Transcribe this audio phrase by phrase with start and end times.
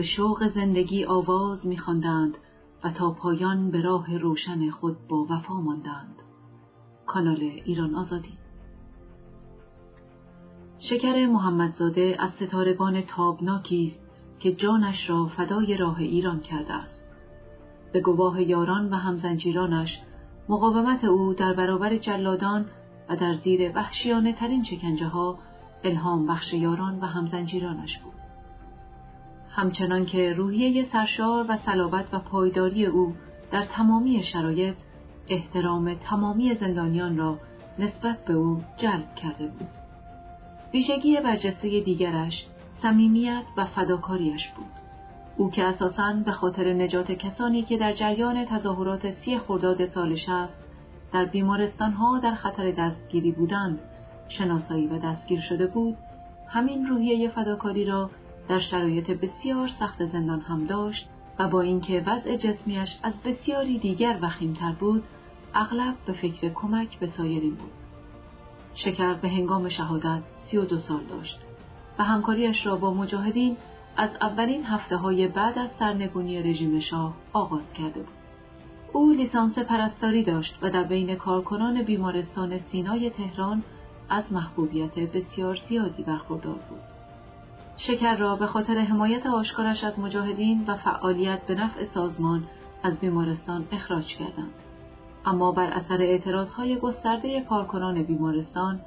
[0.00, 2.34] به شوق زندگی آواز میخواندند
[2.84, 6.14] و تا پایان به راه روشن خود با وفا ماندند.
[7.06, 8.38] کانال ایران آزادی
[10.78, 14.00] شکر محمدزاده از ستارگان تابناکی است
[14.38, 17.04] که جانش را فدای راه ایران کرده است.
[17.92, 19.98] به گواه یاران و همزنجیرانش
[20.48, 22.66] مقاومت او در برابر جلادان
[23.08, 25.38] و در زیر وحشیانه ترین شکنجه ها
[25.84, 28.19] الهام بخش یاران و همزنجیرانش بود.
[29.60, 33.14] همچنان که روحیه سرشار و صلابت و پایداری او
[33.52, 34.74] در تمامی شرایط
[35.28, 37.38] احترام تمامی زندانیان را
[37.78, 39.68] نسبت به او جلب کرده بود.
[40.72, 42.46] ویژگی برجسته دیگرش
[42.82, 44.66] صمیمیت و فداکاریش بود.
[45.36, 50.58] او که اساساً به خاطر نجات کسانی که در جریان تظاهرات سی خرداد سال شست
[51.12, 53.78] در بیمارستانها در خطر دستگیری بودند
[54.28, 55.96] شناسایی و دستگیر شده بود
[56.48, 58.10] همین روحیه فداکاری را
[58.50, 64.18] در شرایط بسیار سخت زندان هم داشت و با اینکه وضع جسمیش از بسیاری دیگر
[64.22, 65.04] وخیمتر بود
[65.54, 67.70] اغلب به فکر کمک به سایرین بود
[68.74, 71.38] شکر به هنگام شهادت سی و دو سال داشت
[71.98, 73.56] و همکاریش را با مجاهدین
[73.96, 78.14] از اولین هفته های بعد از سرنگونی رژیم شاه آغاز کرده بود.
[78.92, 83.62] او لیسانس پرستاری داشت و در بین کارکنان بیمارستان سینای تهران
[84.08, 86.99] از محبوبیت بسیار زیادی برخوردار بود.
[87.82, 92.42] شکر را به خاطر حمایت آشکارش از مجاهدین و فعالیت به نفع سازمان
[92.82, 94.52] از بیمارستان اخراج کردند.
[95.26, 98.80] اما بر اثر اعتراضهای گسترده کارکنان بیمارستان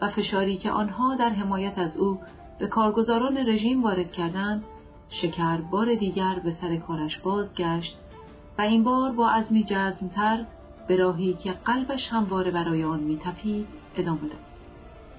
[0.00, 2.18] و فشاری که آنها در حمایت از او
[2.58, 4.64] به کارگزاران رژیم وارد کردند
[5.10, 7.98] شکر بار دیگر به سر کارش بازگشت
[8.58, 10.44] و این بار با عزمی جزمتر
[10.88, 14.38] به راهی که قلبش همواره برای آن میتپید ادامه داد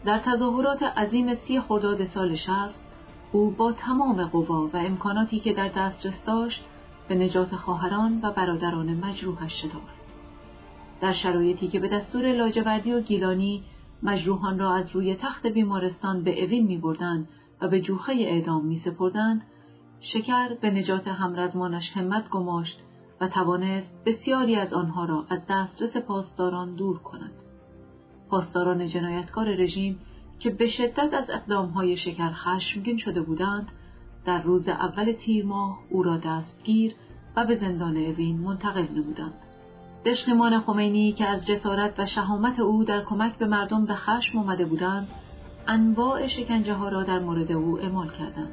[0.06, 2.89] در تظاهرات عظیم سی خرداد سال شست
[3.32, 6.66] او با تمام قوا و امکاناتی که در دسترس داشت
[7.08, 10.00] به نجات خواهران و برادران مجروحش شتافت
[11.02, 13.64] در شرایطی که به دستور لاجوردی و گیلانی
[14.04, 17.28] مجروحان را از روی تخت بیمارستان به اوین می بردن
[17.62, 19.42] و به جوخه اعدام می سپردن،
[20.02, 22.80] شکر به نجات همرزمانش همت گماشت
[23.22, 27.32] و توانست بسیاری از آنها را از دسترس پاسداران دور کند.
[28.30, 30.00] پاسداران جنایتکار رژیم
[30.40, 33.68] که به شدت از اقدامهای شکر خشمگین شده بودند،
[34.26, 36.96] در روز اول تیر ماه او را دستگیر
[37.36, 39.34] و به زندان اوین منتقل نمودند.
[40.06, 44.66] دشنمان خمینی که از جسارت و شهامت او در کمک به مردم به خشم آمده
[44.66, 45.08] بودند
[45.68, 48.52] انواع شکنجه ها را در مورد او اعمال کردند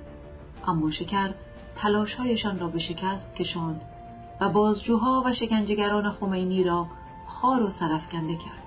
[0.66, 1.34] اما شکر
[1.76, 3.82] تلاشهایشان را به شکست کشاند
[4.40, 6.86] و بازجوها و شکنجهگران خمینی را
[7.26, 8.65] خار و سرفکنده کرد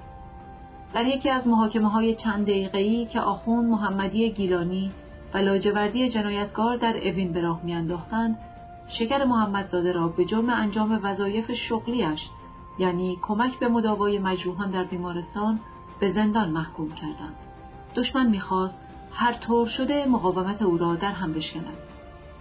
[0.93, 4.91] در یکی از محاکمه های چند دقیقه‌ای که آخون محمدی گیلانی
[5.33, 8.37] و لاجوردی جنایتکار در اوین به راه میانداختند
[8.87, 12.29] شکر محمدزاده را به جرم انجام وظایف شغلیش
[12.79, 15.59] یعنی کمک به مداوای مجروحان در بیمارستان
[15.99, 17.35] به زندان محکوم کردند.
[17.95, 21.77] دشمن می‌خواست هر طور شده مقاومت او را در هم بشکند.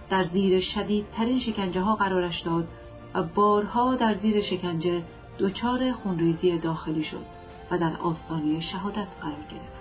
[0.09, 2.67] در زیر شدیدترین شکنجه ها قرارش داد
[3.13, 5.03] و بارها در زیر شکنجه
[5.39, 7.38] دچار خونریزی داخلی شد
[7.71, 9.79] و در آستانه شهادت قرار گرفت.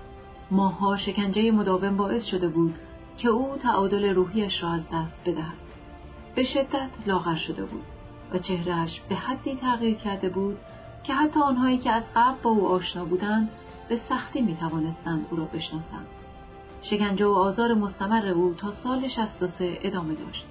[0.50, 2.74] ماها شکنجه مداوم باعث شده بود
[3.16, 5.58] که او تعادل روحیش را از دست بدهد.
[6.34, 7.84] به شدت لاغر شده بود
[8.32, 10.58] و چهرهش به حدی تغییر کرده بود
[11.04, 13.50] که حتی آنهایی که از قبل با او آشنا بودند
[13.88, 16.06] به سختی می توانستند او را بشناسند.
[16.82, 20.46] شکنجه و آزار مستمر او تا سال 63 ادامه داشت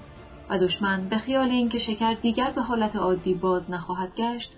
[0.50, 4.52] و دشمن به خیال اینکه شکر دیگر به حالت عادی باز نخواهد گشت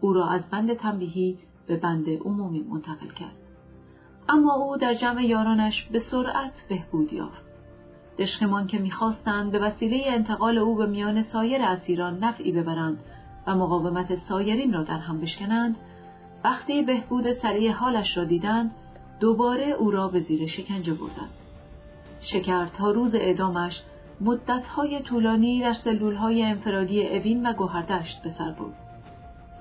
[0.00, 3.36] او را از بند تنبیهی به بند عمومی منتقل کرد.
[4.28, 7.42] اما او در جمع یارانش به سرعت بهبود یافت.
[8.18, 12.98] دشخمان که می‌خواستند به وسیله انتقال او به میان سایر اسیران نفعی ببرند
[13.46, 15.76] و مقاومت سایرین را در هم بشکنند
[16.44, 18.70] وقتی بهبود سریع حالش را دیدند
[19.20, 21.30] دوباره او را به زیر شکنجه بردند
[22.20, 23.82] شکر تا روز اعدامش
[24.20, 28.91] مدتهای طولانی در سلولهای انفرادی اوین و گوهردشت به سر برد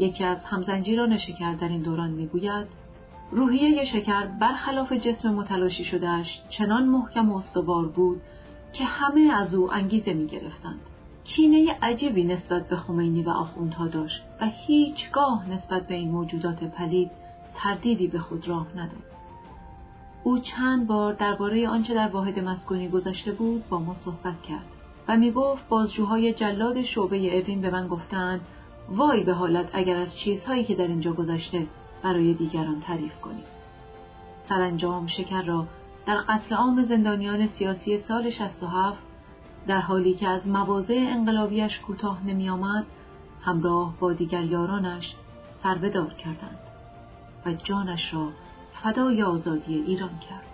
[0.02, 2.68] یکی از همزنجیران شکر در این دوران می‌گوید
[3.32, 8.22] روحیه شکر برخلاف جسم متلاشی شدهش چنان محکم و استوار بود
[8.74, 10.80] که همه از او انگیزه می گرفتند.
[11.24, 17.12] کینه عجیبی نسبت به خمینی و آخوندها داشت و هیچگاه نسبت به این موجودات پلید
[17.56, 19.04] تردیدی به خود راه نداد.
[20.24, 24.66] او چند بار درباره آنچه در واحد مسکونی گذشته بود با ما صحبت کرد
[25.08, 28.42] و می گفت بازجوهای جلاد شعبه اوین به من گفتند
[28.90, 31.68] وای به حالت اگر از چیزهایی که در اینجا گذاشته
[32.04, 33.44] برای دیگران تعریف کنی.
[34.50, 35.68] سرانجام شکر را
[36.06, 38.98] در قتل عام زندانیان سیاسی سال 67
[39.68, 42.86] در حالی که از مواضع انقلابیش کوتاه نمی آمد،
[43.42, 45.16] همراه با دیگر یارانش
[45.64, 46.60] سربدار کردند
[47.46, 48.28] و جانش را
[48.84, 50.51] فدای آزادی ایران کرد